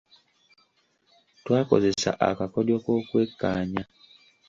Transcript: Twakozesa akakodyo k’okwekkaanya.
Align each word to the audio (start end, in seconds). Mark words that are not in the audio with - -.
Twakozesa 1.45 2.11
akakodyo 2.29 2.77
k’okwekkaanya. 2.83 3.83